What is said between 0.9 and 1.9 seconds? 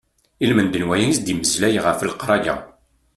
i as-d-mmeslay